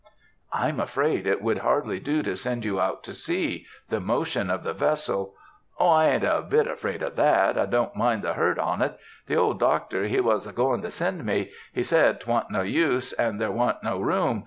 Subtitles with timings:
[0.51, 4.73] "I'm afraid it would hardly do to send you out to sea,—the motion of the
[4.73, 5.35] vessel—"
[5.79, 8.93] "O, I a'n't a bit afraid of that, I don't mind the hurt on't.
[9.27, 13.13] The old doctor, he wasn't a goin' to send me; he said 'twan't no use,
[13.13, 14.39] and there wasn't no room.